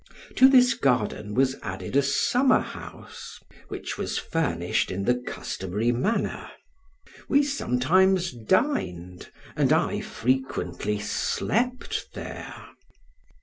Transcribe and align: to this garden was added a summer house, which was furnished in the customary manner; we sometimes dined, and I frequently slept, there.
to 0.35 0.47
this 0.49 0.73
garden 0.73 1.35
was 1.35 1.57
added 1.61 1.95
a 1.95 2.01
summer 2.01 2.59
house, 2.59 3.39
which 3.67 3.99
was 3.99 4.17
furnished 4.17 4.89
in 4.89 5.03
the 5.05 5.13
customary 5.13 5.91
manner; 5.91 6.49
we 7.29 7.43
sometimes 7.43 8.31
dined, 8.31 9.29
and 9.55 9.71
I 9.71 10.01
frequently 10.01 10.97
slept, 10.99 12.15
there. 12.15 12.65